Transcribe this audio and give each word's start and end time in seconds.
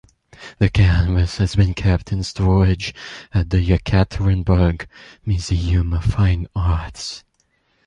The 0.57 0.69
canvas 0.71 1.37
has 1.37 1.55
been 1.55 1.75
kept 1.75 2.11
in 2.11 2.23
storage 2.23 2.91
at 3.35 3.51
the 3.51 3.57
Yekaterinburg 3.61 4.87
Museum 5.27 5.93
of 5.93 6.05
Fine 6.05 6.47
Arts. 6.55 7.23